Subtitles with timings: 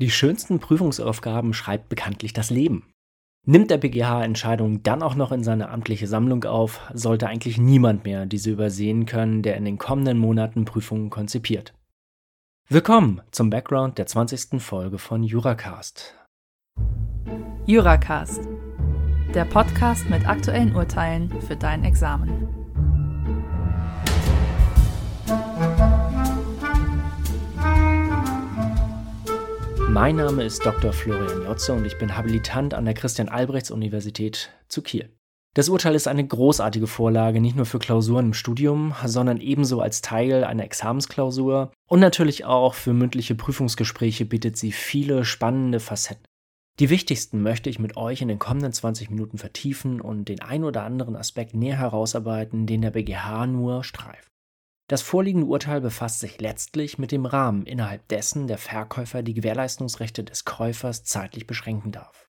[0.00, 2.90] Die schönsten Prüfungsaufgaben schreibt bekanntlich das Leben.
[3.46, 8.04] Nimmt der BGH Entscheidungen dann auch noch in seine amtliche Sammlung auf, sollte eigentlich niemand
[8.04, 11.74] mehr diese übersehen können, der in den kommenden Monaten Prüfungen konzipiert.
[12.68, 14.62] Willkommen zum Background der 20.
[14.62, 16.14] Folge von Juracast.
[17.66, 18.40] Juracast,
[19.34, 22.59] der Podcast mit aktuellen Urteilen für dein Examen.
[29.92, 30.92] Mein Name ist Dr.
[30.92, 35.10] Florian Jotze und ich bin Habilitant an der Christian-Albrechts-Universität zu Kiel.
[35.54, 40.00] Das Urteil ist eine großartige Vorlage, nicht nur für Klausuren im Studium, sondern ebenso als
[40.00, 46.24] Teil einer Examensklausur und natürlich auch für mündliche Prüfungsgespräche bietet sie viele spannende Facetten.
[46.78, 50.62] Die wichtigsten möchte ich mit euch in den kommenden 20 Minuten vertiefen und den ein
[50.62, 54.30] oder anderen Aspekt näher herausarbeiten, den der BGH nur streift.
[54.90, 60.24] Das vorliegende Urteil befasst sich letztlich mit dem Rahmen, innerhalb dessen der Verkäufer die Gewährleistungsrechte
[60.24, 62.28] des Käufers zeitlich beschränken darf.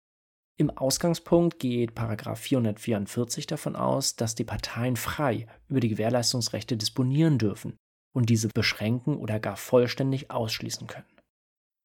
[0.58, 7.78] Im Ausgangspunkt geht 444 davon aus, dass die Parteien frei über die Gewährleistungsrechte disponieren dürfen
[8.14, 11.18] und diese beschränken oder gar vollständig ausschließen können.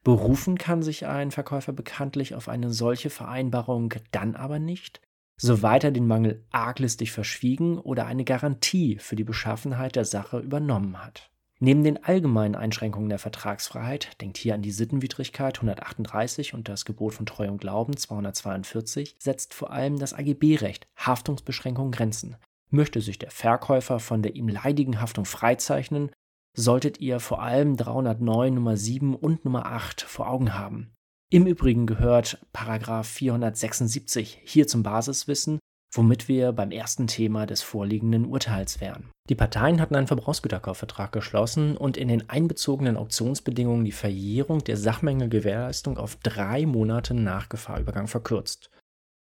[0.05, 5.01] Berufen kann sich ein Verkäufer bekanntlich auf eine solche Vereinbarung dann aber nicht,
[5.37, 11.03] soweit er den Mangel arglistig verschwiegen oder eine Garantie für die Beschaffenheit der Sache übernommen
[11.03, 11.31] hat.
[11.59, 17.15] Neben den allgemeinen Einschränkungen der Vertragsfreiheit, denkt hier an die Sittenwidrigkeit 138 und das Gebot
[17.15, 22.37] von Treu und Glauben 242, setzt vor allem das AGB-Recht Haftungsbeschränkungen Grenzen.
[22.69, 26.11] Möchte sich der Verkäufer von der ihm leidigen Haftung freizeichnen,
[26.53, 30.93] solltet ihr vor allem 309 Nummer 7 und Nummer 8 vor Augen haben.
[31.29, 35.59] Im Übrigen gehört Paragraph 476 hier zum Basiswissen,
[35.93, 39.11] womit wir beim ersten Thema des vorliegenden Urteils wären.
[39.29, 45.99] Die Parteien hatten einen Verbrauchsgüterkaufvertrag geschlossen und in den einbezogenen Auktionsbedingungen die Verjährung der Sachmängelgewährleistung
[45.99, 48.71] auf drei Monate nach Gefahrübergang verkürzt.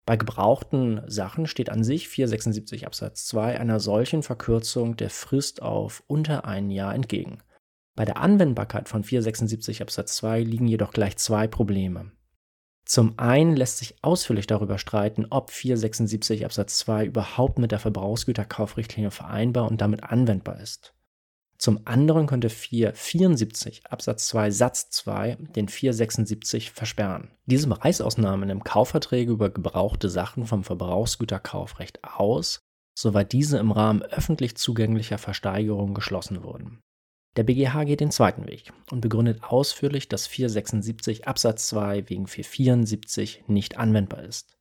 [0.06, 6.04] Bei gebrauchten Sachen steht an sich 476 Absatz 2 einer solchen Verkürzung der Frist auf
[6.08, 7.40] unter ein Jahr entgegen.
[7.96, 12.12] Bei der Anwendbarkeit von 476 Absatz 2 liegen jedoch gleich zwei Probleme.
[12.86, 19.12] Zum einen lässt sich ausführlich darüber streiten, ob 476 Absatz 2 überhaupt mit der Verbrauchsgüterkaufrichtlinie
[19.12, 20.94] vereinbar und damit anwendbar ist.
[21.58, 27.32] Zum anderen könnte 474 Absatz 2 Satz 2 den 476 versperren.
[27.46, 32.60] Diese Bereichsausnahmen im Kaufverträge über gebrauchte Sachen vom Verbrauchsgüterkaufrecht aus,
[32.94, 36.82] soweit diese im Rahmen öffentlich zugänglicher Versteigerung geschlossen wurden.
[37.36, 43.44] Der BGH geht den zweiten Weg und begründet ausführlich, dass 476 Absatz 2 wegen 474
[43.48, 44.58] nicht anwendbar ist.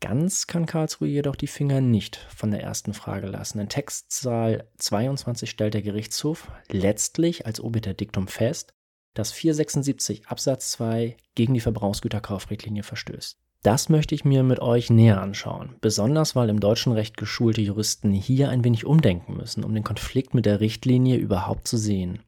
[0.00, 3.60] Ganz kann Karlsruhe jedoch die Finger nicht von der ersten Frage lassen.
[3.60, 8.74] In Textzahl 22 stellt der Gerichtshof letztlich als Obiterdiktum fest,
[9.14, 13.38] dass 476 Absatz 2 gegen die Verbrauchsgüterkaufrichtlinie verstößt.
[13.62, 18.12] Das möchte ich mir mit euch näher anschauen, besonders weil im deutschen Recht geschulte Juristen
[18.12, 22.18] hier ein wenig umdenken müssen, um den Konflikt mit der Richtlinie überhaupt zu sehen.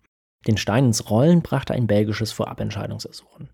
[0.46, 3.48] Den Stein ins Rollen brachte ein belgisches Vorabentscheidungsersuchen.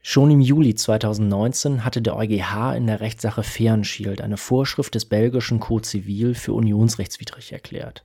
[0.00, 5.58] Schon im Juli 2019 hatte der EuGH in der Rechtssache Fernschild eine Vorschrift des belgischen
[5.58, 8.04] Code Zivil für unionsrechtswidrig erklärt.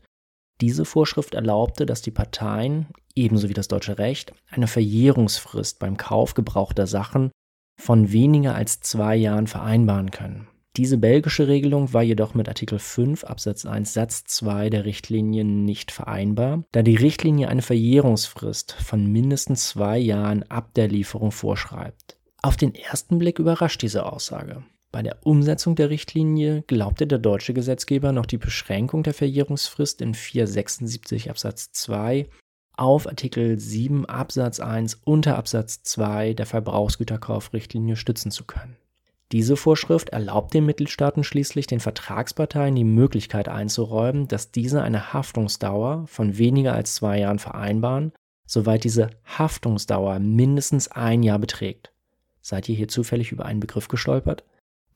[0.62, 6.34] Diese Vorschrift erlaubte, dass die Parteien, ebenso wie das deutsche Recht, eine Verjährungsfrist beim Kauf
[6.34, 7.32] gebrauchter Sachen
[7.80, 10.48] von weniger als zwei Jahren vereinbaren können.
[10.78, 15.92] Diese belgische Regelung war jedoch mit Artikel 5 Absatz 1 Satz 2 der Richtlinie nicht
[15.92, 22.18] vereinbar, da die Richtlinie eine Verjährungsfrist von mindestens zwei Jahren ab der Lieferung vorschreibt.
[22.42, 24.64] Auf den ersten Blick überrascht diese Aussage.
[24.92, 30.14] Bei der Umsetzung der Richtlinie glaubte der deutsche Gesetzgeber noch die Beschränkung der Verjährungsfrist in
[30.14, 32.28] 476 Absatz 2
[32.80, 38.78] auf Artikel 7 Absatz 1 unter Absatz 2 der Verbrauchsgüterkaufrichtlinie stützen zu können.
[39.34, 46.06] Diese Vorschrift erlaubt den Mitgliedstaaten schließlich den Vertragsparteien die Möglichkeit einzuräumen, dass diese eine Haftungsdauer
[46.08, 48.14] von weniger als zwei Jahren vereinbaren,
[48.46, 51.92] soweit diese Haftungsdauer mindestens ein Jahr beträgt.
[52.42, 54.46] Seid ihr hier zufällig über einen Begriff gestolpert?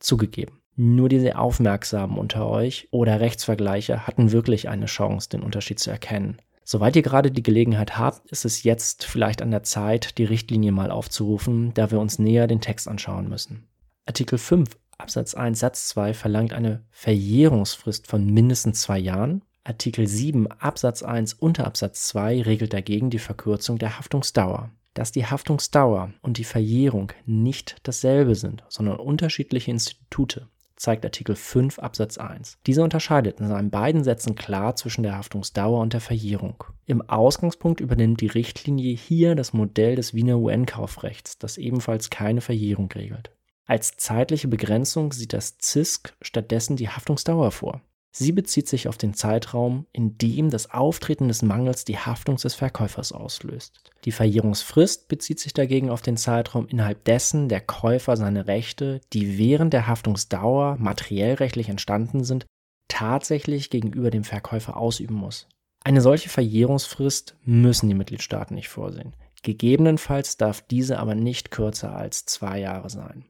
[0.00, 0.58] Zugegeben.
[0.74, 6.38] Nur diese Aufmerksamen unter euch oder Rechtsvergleiche hatten wirklich eine Chance, den Unterschied zu erkennen.
[6.64, 10.72] Soweit ihr gerade die Gelegenheit habt, ist es jetzt vielleicht an der Zeit, die Richtlinie
[10.72, 13.68] mal aufzurufen, da wir uns näher den Text anschauen müssen.
[14.06, 19.42] Artikel 5 Absatz 1 Satz 2 verlangt eine Verjährungsfrist von mindestens zwei Jahren.
[19.64, 24.70] Artikel 7 Absatz 1 unter Absatz 2 regelt dagegen die Verkürzung der Haftungsdauer.
[24.94, 31.78] Dass die Haftungsdauer und die Verjährung nicht dasselbe sind, sondern unterschiedliche Institute, zeigt Artikel 5
[31.78, 32.58] Absatz 1.
[32.66, 36.64] Dieser unterscheidet in seinen beiden Sätzen klar zwischen der Haftungsdauer und der Verjährung.
[36.86, 42.90] Im Ausgangspunkt übernimmt die Richtlinie hier das Modell des Wiener UN-Kaufrechts, das ebenfalls keine Verjährung
[42.92, 43.30] regelt.
[43.66, 47.80] Als zeitliche Begrenzung sieht das ZISK stattdessen die Haftungsdauer vor.
[48.16, 52.54] Sie bezieht sich auf den Zeitraum, in dem das Auftreten des Mangels die Haftung des
[52.54, 53.80] Verkäufers auslöst.
[54.04, 59.36] Die Verjährungsfrist bezieht sich dagegen auf den Zeitraum, innerhalb dessen der Käufer seine Rechte, die
[59.36, 62.46] während der Haftungsdauer materiell rechtlich entstanden sind,
[62.86, 65.48] tatsächlich gegenüber dem Verkäufer ausüben muss.
[65.82, 69.16] Eine solche Verjährungsfrist müssen die Mitgliedstaaten nicht vorsehen.
[69.42, 73.24] Gegebenenfalls darf diese aber nicht kürzer als zwei Jahre sein.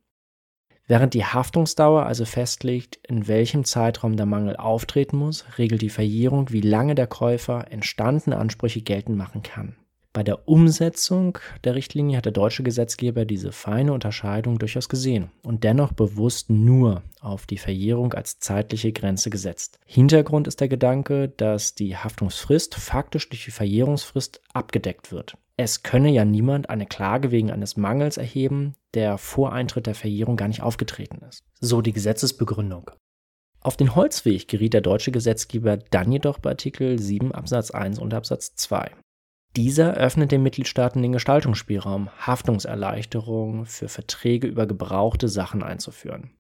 [0.87, 6.51] Während die Haftungsdauer also festlegt, in welchem Zeitraum der Mangel auftreten muss, regelt die Verjährung,
[6.51, 9.77] wie lange der Käufer entstandene Ansprüche geltend machen kann.
[10.14, 15.64] Bei der Umsetzung der Richtlinie hat der deutsche Gesetzgeber diese feine Unterscheidung durchaus gesehen und
[15.64, 19.81] dennoch bewusst nur auf die Verjährung als zeitliche Grenze gesetzt.
[19.84, 25.37] Hintergrund ist der Gedanke, dass die Haftungsfrist faktisch durch die Verjährungsfrist abgedeckt wird.
[25.56, 30.37] Es könne ja niemand eine Klage wegen eines Mangels erheben, der vor Eintritt der Verjährung
[30.37, 31.43] gar nicht aufgetreten ist.
[31.61, 32.93] So die Gesetzesbegründung.
[33.58, 38.14] Auf den Holzweg geriet der deutsche Gesetzgeber dann jedoch bei Artikel 7 Absatz 1 und
[38.14, 38.93] Absatz 2.
[39.56, 46.31] Dieser öffnet den Mitgliedstaaten den Gestaltungsspielraum, Haftungserleichterungen für Verträge über gebrauchte Sachen einzuführen.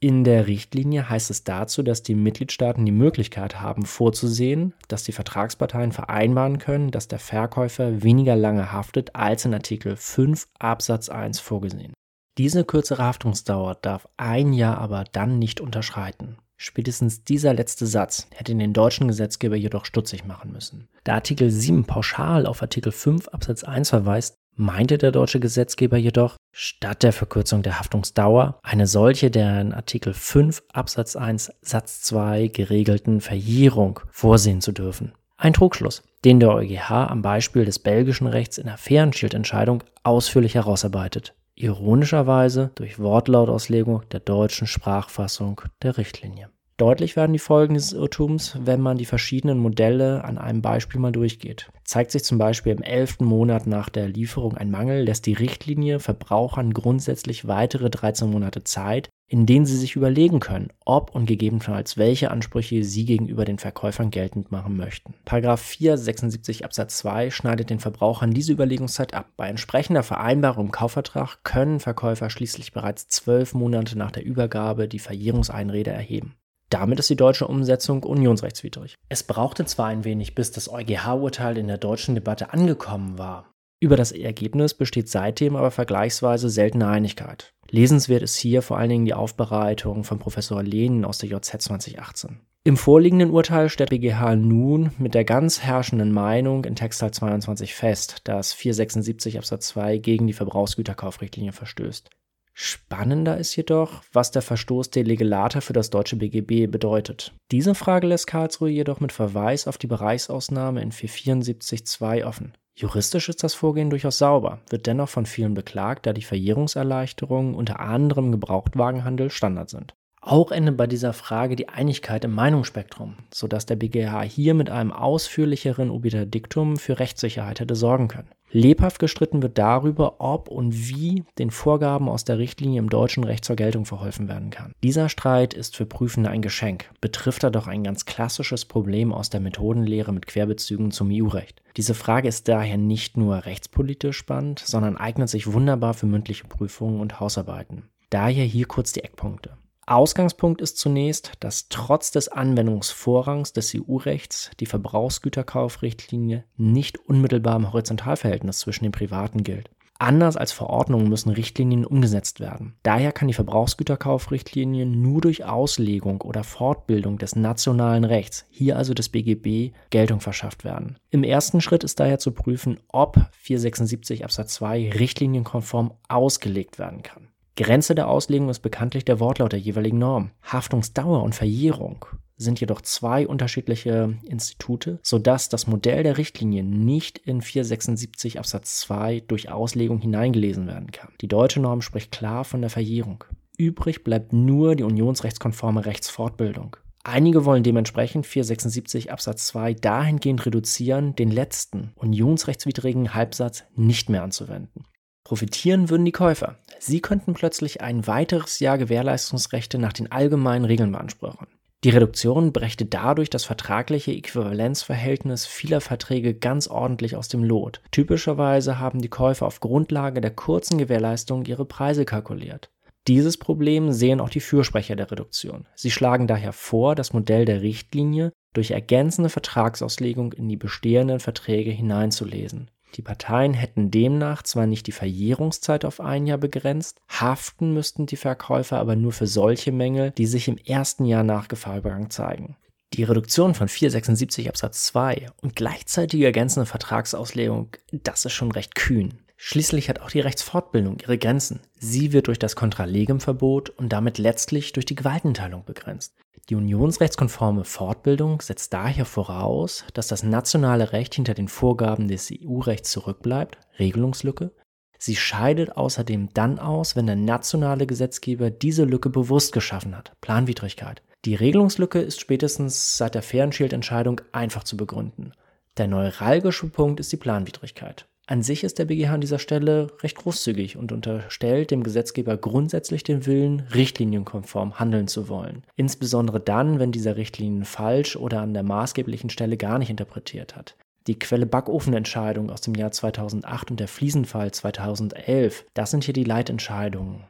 [0.00, 5.12] In der Richtlinie heißt es dazu, dass die Mitgliedstaaten die Möglichkeit haben, vorzusehen, dass die
[5.12, 11.40] Vertragsparteien vereinbaren können, dass der Verkäufer weniger lange haftet als in Artikel 5 Absatz 1
[11.40, 11.94] vorgesehen.
[12.38, 16.36] Diese kürzere Haftungsdauer darf ein Jahr aber dann nicht unterschreiten.
[16.56, 20.88] Spätestens dieser letzte Satz hätte den deutschen Gesetzgeber jedoch stutzig machen müssen.
[21.04, 26.36] Da Artikel 7 pauschal auf Artikel 5 Absatz 1 verweist, meinte der deutsche Gesetzgeber jedoch,
[26.52, 32.48] statt der Verkürzung der Haftungsdauer eine solche der in Artikel 5 Absatz 1 Satz 2
[32.48, 35.12] geregelten Verjährung vorsehen zu dürfen.
[35.36, 41.34] Ein Trugschluss, den der EuGH am Beispiel des belgischen Rechts in der Fernschildentscheidung ausführlich herausarbeitet.
[41.58, 46.50] Ironischerweise durch Wortlautauslegung der deutschen Sprachfassung der Richtlinie.
[46.78, 51.10] Deutlich werden die Folgen dieses Irrtums, wenn man die verschiedenen Modelle an einem Beispiel mal
[51.10, 51.70] durchgeht.
[51.84, 56.00] Zeigt sich zum Beispiel im elften Monat nach der Lieferung ein Mangel, lässt die Richtlinie
[56.00, 61.96] Verbrauchern grundsätzlich weitere 13 Monate Zeit, in denen sie sich überlegen können, ob und gegebenenfalls
[61.96, 65.14] welche Ansprüche sie gegenüber den Verkäufern geltend machen möchten.
[65.24, 69.30] Paragraph 476 Absatz 2 schneidet den Verbrauchern diese Überlegungszeit ab.
[69.38, 74.98] Bei entsprechender Vereinbarung im Kaufvertrag können Verkäufer schließlich bereits zwölf Monate nach der Übergabe die
[74.98, 76.34] Verjährungseinrede erheben.
[76.78, 78.96] Damit ist die deutsche Umsetzung unionsrechtswidrig.
[79.08, 83.50] Es brauchte zwar ein wenig, bis das EuGH-Urteil in der deutschen Debatte angekommen war.
[83.80, 87.54] Über das Ergebnis besteht seitdem aber vergleichsweise seltene Einigkeit.
[87.70, 92.40] Lesenswert ist hier vor allen Dingen die Aufbereitung von Professor Lehnen aus der JZ 2018.
[92.64, 98.16] Im vorliegenden Urteil stellt BGH nun mit der ganz herrschenden Meinung in Textteil 22 fest,
[98.24, 102.10] dass 476 Absatz 2 gegen die Verbrauchsgüterkaufrichtlinie verstößt.
[102.58, 107.34] Spannender ist jedoch, was der Verstoß der Legislata für das deutsche BGB bedeutet.
[107.50, 112.56] Diese Frage lässt Karlsruhe jedoch mit Verweis auf die Bereichsausnahme in 474.2 offen.
[112.74, 117.78] Juristisch ist das Vorgehen durchaus sauber, wird dennoch von vielen beklagt, da die Verjährungserleichterungen unter
[117.78, 119.94] anderem Gebrauchtwagenhandel Standard sind.
[120.26, 124.90] Auch endet bei dieser Frage die Einigkeit im Meinungsspektrum, sodass der BGH hier mit einem
[124.90, 128.26] ausführlicheren Obiter Diktum für Rechtssicherheit hätte sorgen können.
[128.50, 133.44] Lebhaft gestritten wird darüber, ob und wie den Vorgaben aus der Richtlinie im deutschen Recht
[133.44, 134.72] zur Geltung verholfen werden kann.
[134.82, 139.30] Dieser Streit ist für Prüfende ein Geschenk, betrifft er doch ein ganz klassisches Problem aus
[139.30, 141.62] der Methodenlehre mit Querbezügen zum EU-Recht.
[141.76, 146.98] Diese Frage ist daher nicht nur rechtspolitisch spannend, sondern eignet sich wunderbar für mündliche Prüfungen
[146.98, 147.84] und Hausarbeiten.
[148.10, 149.56] Daher hier kurz die Eckpunkte.
[149.86, 158.58] Ausgangspunkt ist zunächst, dass trotz des Anwendungsvorrangs des EU-Rechts die Verbrauchsgüterkaufrichtlinie nicht unmittelbar im Horizontalverhältnis
[158.58, 159.70] zwischen den Privaten gilt.
[159.98, 162.74] Anders als Verordnungen müssen Richtlinien umgesetzt werden.
[162.82, 169.08] Daher kann die Verbrauchsgüterkaufrichtlinie nur durch Auslegung oder Fortbildung des nationalen Rechts, hier also des
[169.08, 170.98] BGB, Geltung verschafft werden.
[171.10, 177.28] Im ersten Schritt ist daher zu prüfen, ob 476 Absatz 2 richtlinienkonform ausgelegt werden kann.
[177.56, 180.30] Grenze der Auslegung ist bekanntlich der Wortlaut der jeweiligen Norm.
[180.42, 182.04] Haftungsdauer und Verjährung
[182.36, 189.24] sind jedoch zwei unterschiedliche Institute, sodass das Modell der Richtlinie nicht in 476 Absatz 2
[189.26, 191.14] durch Auslegung hineingelesen werden kann.
[191.22, 193.24] Die deutsche Norm spricht klar von der Verjährung.
[193.56, 196.76] Übrig bleibt nur die unionsrechtskonforme Rechtsfortbildung.
[197.04, 204.84] Einige wollen dementsprechend 476 Absatz 2 dahingehend reduzieren, den letzten unionsrechtswidrigen Halbsatz nicht mehr anzuwenden.
[205.26, 206.58] Profitieren würden die Käufer.
[206.78, 211.46] Sie könnten plötzlich ein weiteres Jahr Gewährleistungsrechte nach den allgemeinen Regeln beanspruchen.
[211.84, 217.80] Die Reduktion brächte dadurch das vertragliche Äquivalenzverhältnis vieler Verträge ganz ordentlich aus dem Lot.
[217.92, 222.70] Typischerweise haben die Käufer auf Grundlage der kurzen Gewährleistung ihre Preise kalkuliert.
[223.06, 225.68] Dieses Problem sehen auch die Fürsprecher der Reduktion.
[225.76, 231.70] Sie schlagen daher vor, das Modell der Richtlinie durch ergänzende Vertragsauslegung in die bestehenden Verträge
[231.70, 232.70] hineinzulesen.
[232.94, 238.16] Die Parteien hätten demnach zwar nicht die Verjährungszeit auf ein Jahr begrenzt, haften müssten die
[238.16, 242.56] Verkäufer aber nur für solche Mängel, die sich im ersten Jahr nach Gefallübergang zeigen.
[242.94, 249.18] Die Reduktion von 476 Absatz 2 und gleichzeitige ergänzende Vertragsauslegung, das ist schon recht kühn.
[249.36, 251.60] Schließlich hat auch die Rechtsfortbildung ihre Grenzen.
[251.78, 256.14] Sie wird durch das Kontralegem-Verbot und damit letztlich durch die Gewaltenteilung begrenzt.
[256.48, 262.90] Die unionsrechtskonforme Fortbildung setzt daher voraus, dass das nationale Recht hinter den Vorgaben des EU-Rechts
[262.92, 264.52] zurückbleibt, Regelungslücke.
[264.98, 271.02] Sie scheidet außerdem dann aus, wenn der nationale Gesetzgeber diese Lücke bewusst geschaffen hat, Planwidrigkeit.
[271.24, 275.32] Die Regelungslücke ist spätestens seit der Fairen-Shield-Entscheidung einfach zu begründen.
[275.76, 278.06] Der neuralgische Punkt ist die Planwidrigkeit.
[278.28, 283.04] An sich ist der BGH an dieser Stelle recht großzügig und unterstellt dem Gesetzgeber grundsätzlich
[283.04, 285.62] den Willen, richtlinienkonform handeln zu wollen.
[285.76, 290.76] Insbesondere dann, wenn dieser Richtlinien falsch oder an der maßgeblichen Stelle gar nicht interpretiert hat.
[291.06, 296.24] Die Quelle Backofenentscheidung aus dem Jahr 2008 und der Fliesenfall 2011, das sind hier die
[296.24, 297.22] Leitentscheidungen.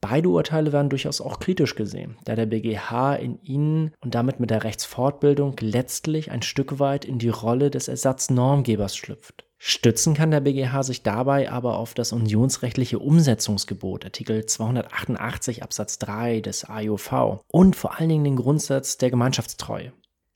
[0.00, 4.48] Beide Urteile werden durchaus auch kritisch gesehen, da der BGH in ihnen und damit mit
[4.48, 9.49] der Rechtsfortbildung letztlich ein Stück weit in die Rolle des Ersatznormgebers schlüpft.
[9.62, 16.40] Stützen kann der BGH sich dabei aber auf das unionsrechtliche Umsetzungsgebot, Artikel 288 Absatz 3
[16.40, 19.92] des AIOV und vor allen Dingen den Grundsatz der Gemeinschaftstreue.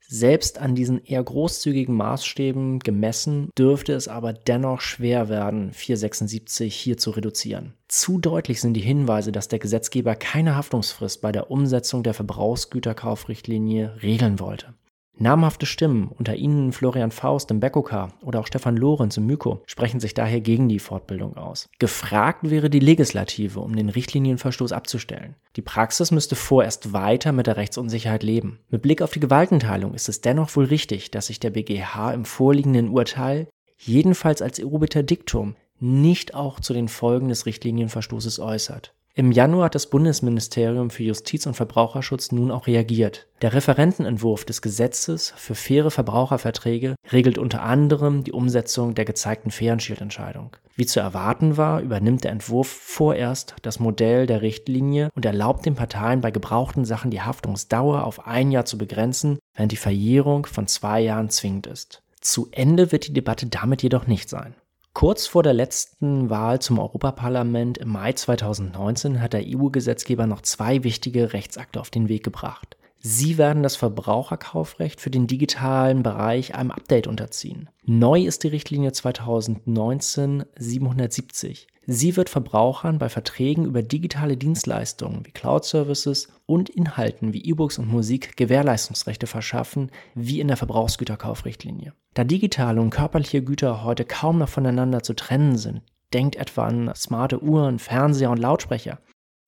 [0.07, 6.99] Selbst an diesen eher großzügigen Maßstäben gemessen, dürfte es aber dennoch schwer werden, 476 hier
[6.99, 7.73] zu reduzieren.
[7.89, 14.03] Zu deutlich sind die Hinweise, dass der Gesetzgeber keine Haftungsfrist bei der Umsetzung der Verbrauchsgüterkaufrichtlinie
[14.03, 14.75] regeln wollte.
[15.17, 20.01] Namhafte Stimmen, unter ihnen Florian Faust im Bekokar oder auch Stefan Lorenz im Myko, sprechen
[20.01, 21.69] sich daher gegen die Fortbildung aus.
[21.79, 25.37] Gefragt wäre die Legislative, um den Richtlinienverstoß abzustellen.
[25.55, 28.59] Die Praxis müsste vorerst weiter mit der Rechtsunsicherheit leben.
[28.71, 32.25] Mit Blick auf die Gewaltenteilung ist es dennoch wohl richtig, dass sich der BGH im
[32.25, 33.47] vorliegenden Urteil,
[33.79, 38.95] jedenfalls als Erobiter Diktum, nicht auch zu den Folgen des Richtlinienverstoßes äußert.
[39.17, 43.29] Im Januar hat das Bundesministerium für Justiz und Verbraucherschutz nun auch reagiert.
[43.43, 50.57] Der Referentenentwurf des Gesetzes für faire Verbraucherverträge regelt unter anderem die Umsetzung der gezeigten Fairen-Shield-Entscheidung.
[50.75, 55.77] Wie zu erwarten war, übernimmt der Entwurf vorerst das Modell der Richtlinie und erlaubt den
[55.77, 60.67] Parteien bei gebrauchten Sachen die Haftungsdauer auf ein Jahr zu begrenzen, während die Verjährung von
[60.67, 62.03] zwei Jahren zwingend ist.
[62.21, 64.57] Zu Ende wird die Debatte damit jedoch nicht sein.
[64.95, 70.85] Kurz vor der letzten Wahl zum Europaparlament im Mai 2019 hat der EU-Gesetzgeber noch zwei
[70.85, 72.77] wichtige Rechtsakte auf den Weg gebracht.
[73.01, 77.69] Sie werden das Verbraucherkaufrecht für den digitalen Bereich einem Update unterziehen.
[77.85, 81.67] Neu ist die Richtlinie 2019-770.
[81.87, 87.89] Sie wird Verbrauchern bei Verträgen über digitale Dienstleistungen wie Cloud-Services und Inhalten wie E-Books und
[87.89, 91.93] Musik Gewährleistungsrechte verschaffen, wie in der Verbrauchsgüterkaufrichtlinie.
[92.15, 96.93] Da digitale und körperliche Güter heute kaum noch voneinander zu trennen sind, denkt etwa an
[96.95, 98.99] smarte Uhren, Fernseher und Lautsprecher,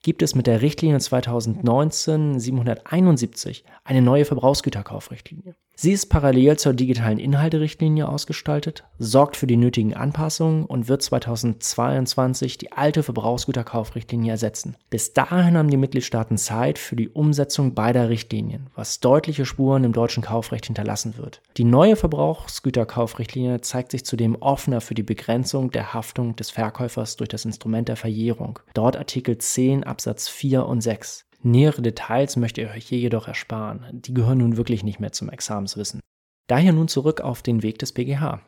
[0.03, 5.57] gibt es mit der Richtlinie 2019-771 eine neue Verbrauchsgüterkaufrichtlinie.
[5.79, 12.57] Sie ist parallel zur digitalen Inhalterichtlinie ausgestaltet, sorgt für die nötigen Anpassungen und wird 2022
[12.57, 14.79] die alte Verbrauchsgüterkaufrichtlinie ersetzen.
[14.89, 19.93] Bis dahin haben die Mitgliedstaaten Zeit für die Umsetzung beider Richtlinien, was deutliche Spuren im
[19.93, 21.43] deutschen Kaufrecht hinterlassen wird.
[21.59, 27.29] Die neue Verbrauchsgüterkaufrichtlinie zeigt sich zudem offener für die Begrenzung der Haftung des Verkäufers durch
[27.29, 28.61] das Instrument der Verjährung.
[28.73, 31.26] Dort Artikel 10 Absatz 4 und 6.
[31.43, 35.29] Nähere Details möchte ich euch hier jedoch ersparen, die gehören nun wirklich nicht mehr zum
[35.29, 36.01] Examenswissen.
[36.49, 38.41] Daher nun zurück auf den Weg des BGH.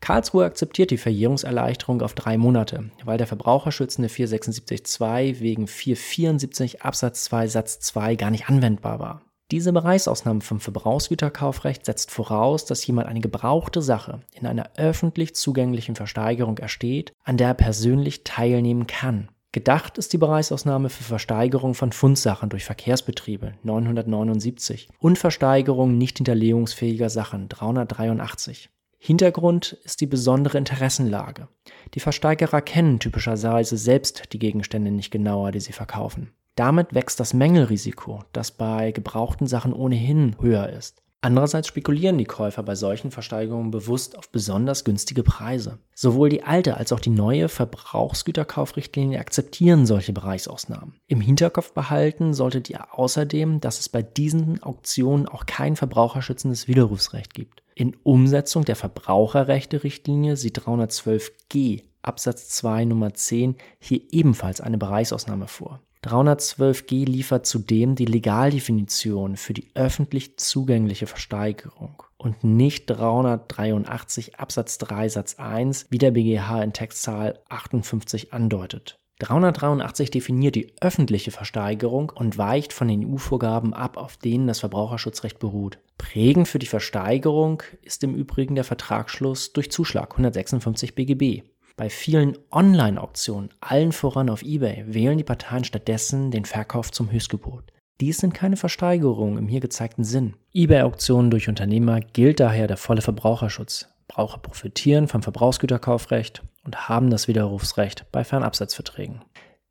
[0.00, 7.48] Karlsruhe akzeptiert die Verjährungserleichterung auf drei Monate, weil der verbraucherschützende 476.2 wegen 474 Absatz 2
[7.48, 9.22] Satz 2 gar nicht anwendbar war.
[9.52, 15.94] Diese Bereichsausnahme vom Verbrauchsgüterkaufrecht setzt voraus, dass jemand eine gebrauchte Sache in einer öffentlich zugänglichen
[15.94, 19.28] Versteigerung ersteht, an der er persönlich teilnehmen kann.
[19.56, 27.08] Gedacht ist die Bereichsausnahme für Versteigerung von Fundsachen durch Verkehrsbetriebe 979 und Versteigerung nicht hinterlegungsfähiger
[27.08, 28.68] Sachen 383.
[28.98, 31.48] Hintergrund ist die besondere Interessenlage.
[31.94, 36.32] Die Versteigerer kennen typischerweise selbst die Gegenstände nicht genauer, die sie verkaufen.
[36.54, 41.02] Damit wächst das Mängelrisiko, das bei gebrauchten Sachen ohnehin höher ist.
[41.22, 45.78] Andererseits spekulieren die Käufer bei solchen Versteigerungen bewusst auf besonders günstige Preise.
[45.94, 50.94] Sowohl die alte als auch die neue Verbrauchsgüterkaufrichtlinie akzeptieren solche Bereichsausnahmen.
[51.06, 57.34] Im Hinterkopf behalten solltet ihr außerdem, dass es bei diesen Auktionen auch kein verbraucherschützendes Widerrufsrecht
[57.34, 57.62] gibt.
[57.74, 65.80] In Umsetzung der Verbraucherrechte-Richtlinie sieht 312g Absatz 2 Nummer 10 hier ebenfalls eine Bereichsausnahme vor.
[66.04, 75.08] 312g liefert zudem die Legaldefinition für die öffentlich zugängliche Versteigerung und nicht 383 Absatz 3
[75.08, 78.98] Satz 1, wie der BGH in Textzahl 58 andeutet.
[79.18, 85.38] 383 definiert die öffentliche Versteigerung und weicht von den EU-Vorgaben ab, auf denen das Verbraucherschutzrecht
[85.38, 85.78] beruht.
[85.96, 91.44] Prägend für die Versteigerung ist im Übrigen der Vertragsschluss durch Zuschlag 156 BGB.
[91.76, 97.70] Bei vielen Online-Auktionen, allen voran auf eBay, wählen die Parteien stattdessen den Verkauf zum Höchstgebot.
[98.00, 100.36] Dies sind keine Versteigerungen im hier gezeigten Sinn.
[100.54, 103.88] eBay-Auktionen durch Unternehmer gilt daher der volle Verbraucherschutz.
[104.08, 109.20] Braucher profitieren vom Verbrauchsgüterkaufrecht und haben das Widerrufsrecht bei Fernabsatzverträgen.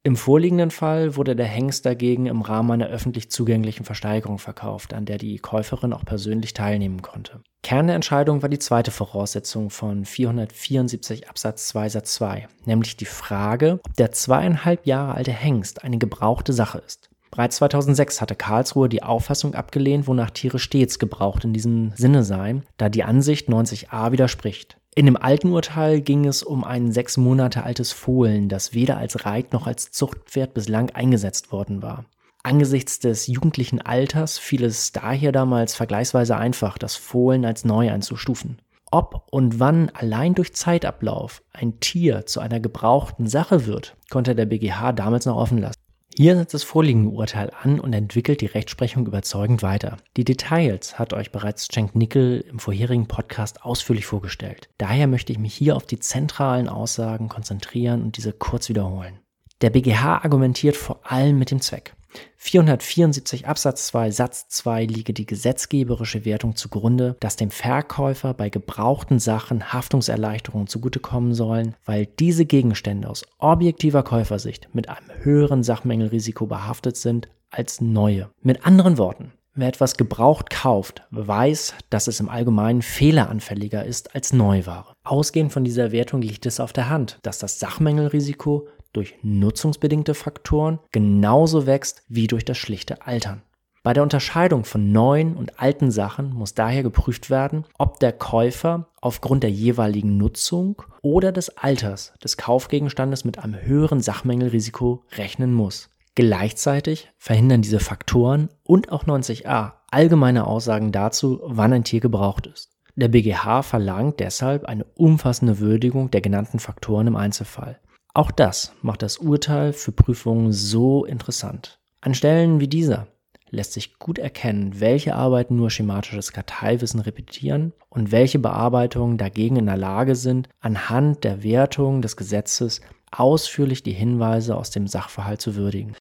[0.05, 5.05] Im vorliegenden Fall wurde der Hengst dagegen im Rahmen einer öffentlich zugänglichen Versteigerung verkauft, an
[5.05, 7.41] der die Käuferin auch persönlich teilnehmen konnte.
[7.63, 13.05] Kern der Entscheidung war die zweite Voraussetzung von 474 Absatz 2 Satz 2, nämlich die
[13.05, 17.09] Frage, ob der zweieinhalb Jahre alte Hengst eine gebrauchte Sache ist.
[17.31, 22.63] Bereits 2006 hatte Karlsruhe die Auffassung abgelehnt, wonach Tiere stets gebraucht in diesem Sinne seien,
[22.77, 24.77] da die Ansicht 90a widerspricht.
[24.97, 29.25] In dem alten Urteil ging es um ein sechs Monate altes Fohlen, das weder als
[29.25, 32.05] Reit- noch als Zuchtpferd bislang eingesetzt worden war.
[32.43, 38.61] Angesichts des jugendlichen Alters fiel es daher damals vergleichsweise einfach, das Fohlen als neu einzustufen.
[38.89, 44.45] Ob und wann allein durch Zeitablauf ein Tier zu einer gebrauchten Sache wird, konnte der
[44.45, 45.75] BGH damals noch offen lassen.
[46.17, 49.97] Hier setzt das vorliegende Urteil an und entwickelt die Rechtsprechung überzeugend weiter.
[50.15, 54.69] Die Details hat euch bereits Cenk Nickel im vorherigen Podcast ausführlich vorgestellt.
[54.77, 59.19] Daher möchte ich mich hier auf die zentralen Aussagen konzentrieren und diese kurz wiederholen.
[59.59, 61.95] Der BGH argumentiert vor allem mit dem Zweck.
[62.37, 69.19] 474 Absatz 2 Satz 2 liege die gesetzgeberische Wertung zugrunde, dass dem Verkäufer bei gebrauchten
[69.19, 76.97] Sachen Haftungserleichterungen zugutekommen sollen, weil diese Gegenstände aus objektiver Käufersicht mit einem höheren Sachmängelrisiko behaftet
[76.97, 78.29] sind als neue.
[78.41, 84.33] Mit anderen Worten, Wer etwas gebraucht kauft, weiß, dass es im Allgemeinen fehleranfälliger ist als
[84.33, 84.91] Neuware.
[85.05, 90.79] Ausgehend von dieser Wertung liegt es auf der Hand, dass das Sachmängelrisiko durch nutzungsbedingte Faktoren
[90.91, 93.41] genauso wächst wie durch das schlichte Altern.
[93.85, 98.87] Bei der Unterscheidung von neuen und alten Sachen muss daher geprüft werden, ob der Käufer
[98.99, 105.91] aufgrund der jeweiligen Nutzung oder des Alters des Kaufgegenstandes mit einem höheren Sachmängelrisiko rechnen muss.
[106.15, 112.71] Gleichzeitig verhindern diese Faktoren und auch 90a allgemeine Aussagen dazu, wann ein Tier gebraucht ist.
[112.95, 117.79] Der BGH verlangt deshalb eine umfassende Würdigung der genannten Faktoren im Einzelfall.
[118.15, 121.79] Auch das macht das Urteil für Prüfungen so interessant.
[121.99, 123.07] An Stellen wie dieser
[123.49, 129.65] lässt sich gut erkennen, welche Arbeiten nur schematisches Karteiwissen repetieren und welche Bearbeitungen dagegen in
[129.65, 132.79] der Lage sind, anhand der Wertung des Gesetzes
[133.11, 135.97] ausführlich die Hinweise aus dem Sachverhalt zu würdigen.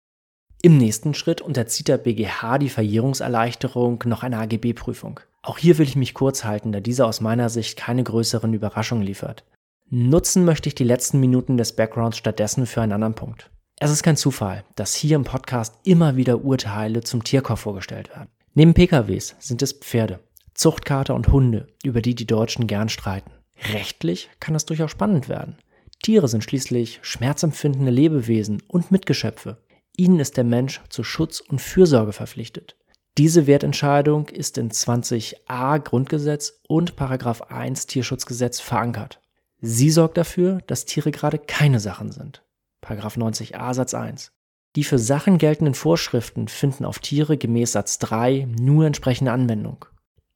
[0.62, 5.18] Im nächsten Schritt unterzieht der BGH die Verjährungserleichterung noch einer AGB-Prüfung.
[5.42, 9.04] Auch hier will ich mich kurz halten, da diese aus meiner Sicht keine größeren Überraschungen
[9.04, 9.44] liefert.
[9.90, 13.50] Nutzen möchte ich die letzten Minuten des Backgrounds stattdessen für einen anderen Punkt.
[13.78, 18.28] Es ist kein Zufall, dass hier im Podcast immer wieder Urteile zum Tierkauf vorgestellt werden.
[18.54, 20.20] Neben PKWs sind es Pferde,
[20.54, 23.30] Zuchtkater und Hunde, über die die Deutschen gern streiten.
[23.72, 25.58] Rechtlich kann es durchaus spannend werden.
[26.02, 29.58] Tiere sind schließlich schmerzempfindende Lebewesen und Mitgeschöpfe.
[29.96, 32.76] Ihnen ist der Mensch zu Schutz und Fürsorge verpflichtet.
[33.16, 39.20] Diese Wertentscheidung ist in 20a Grundgesetz und 1 Tierschutzgesetz verankert.
[39.66, 42.42] Sie sorgt dafür, dass Tiere gerade keine Sachen sind.
[42.82, 44.30] Paragraph 90a Satz 1.
[44.76, 49.86] Die für Sachen geltenden Vorschriften finden auf Tiere gemäß Satz 3 nur entsprechende Anwendung.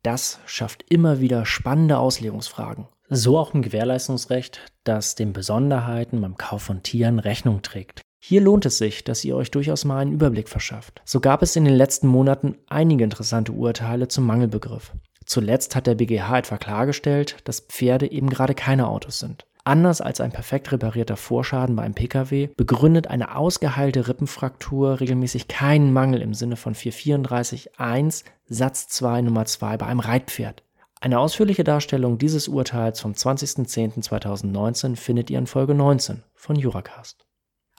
[0.03, 2.88] Das schafft immer wieder spannende Auslegungsfragen.
[3.11, 8.01] So auch im Gewährleistungsrecht, das den Besonderheiten beim Kauf von Tieren Rechnung trägt.
[8.21, 11.03] Hier lohnt es sich, dass ihr euch durchaus mal einen Überblick verschafft.
[11.05, 14.95] So gab es in den letzten Monaten einige interessante Urteile zum Mangelbegriff.
[15.29, 19.45] Zuletzt hat der BGH etwa klargestellt, dass Pferde eben gerade keine Autos sind.
[19.62, 25.93] Anders als ein perfekt reparierter Vorschaden bei einem Pkw begründet eine ausgeheilte Rippenfraktur regelmäßig keinen
[25.93, 30.62] Mangel im Sinne von 434.1 Satz 2 Nummer 2 bei einem Reitpferd.
[30.99, 37.28] Eine ausführliche Darstellung dieses Urteils vom 20.10.2019 findet ihr in Folge 19 von Juracast.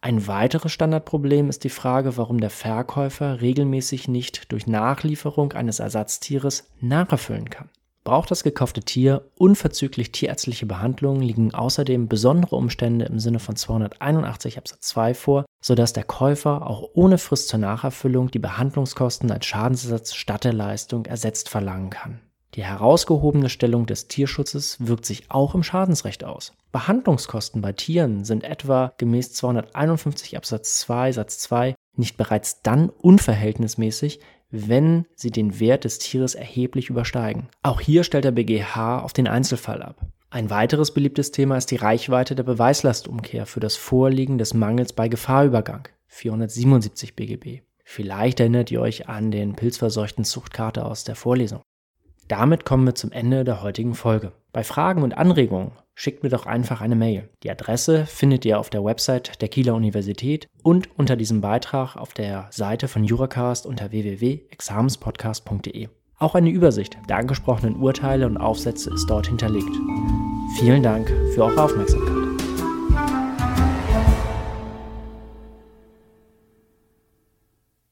[0.01, 6.69] Ein weiteres Standardproblem ist die Frage, warum der Verkäufer regelmäßig nicht durch Nachlieferung eines Ersatztieres
[6.79, 7.69] nacherfüllen kann.
[8.05, 14.57] Braucht das gekaufte Tier unverzüglich tierärztliche Behandlung, liegen außerdem besondere Umstände im Sinne von 281
[14.57, 20.15] Absatz 2 vor, sodass der Käufer auch ohne Frist zur Nacherfüllung die Behandlungskosten als Schadensersatz
[20.15, 22.21] statt der Leistung ersetzt verlangen kann.
[22.55, 26.53] Die herausgehobene Stellung des Tierschutzes wirkt sich auch im Schadensrecht aus.
[26.71, 34.19] Behandlungskosten bei Tieren sind etwa gemäß 251 Absatz 2 Satz 2 nicht bereits dann unverhältnismäßig,
[34.49, 37.49] wenn sie den Wert des Tieres erheblich übersteigen.
[37.61, 40.01] Auch hier stellt der BGH auf den Einzelfall ab.
[40.31, 45.07] Ein weiteres beliebtes Thema ist die Reichweite der Beweislastumkehr für das Vorliegen des Mangels bei
[45.07, 47.61] Gefahrübergang 477 BGB.
[47.83, 51.61] Vielleicht erinnert ihr euch an den pilzverseuchten Zuchtkater aus der Vorlesung.
[52.29, 54.31] Damit kommen wir zum Ende der heutigen Folge.
[54.53, 57.27] Bei Fragen und Anregungen schickt mir doch einfach eine Mail.
[57.41, 62.13] Die Adresse findet ihr auf der Website der Kieler Universität und unter diesem Beitrag auf
[62.13, 65.89] der Seite von Juracast unter www.examenspodcast.de.
[66.19, 69.75] Auch eine Übersicht der angesprochenen Urteile und Aufsätze ist dort hinterlegt.
[70.59, 72.18] Vielen Dank für eure Aufmerksamkeit.